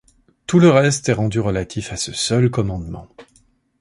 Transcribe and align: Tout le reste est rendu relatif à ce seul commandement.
Tout 0.47 0.57
le 0.57 0.71
reste 0.71 1.09
est 1.09 1.13
rendu 1.13 1.39
relatif 1.39 1.93
à 1.93 1.95
ce 1.95 2.11
seul 2.11 2.49
commandement. 2.49 3.07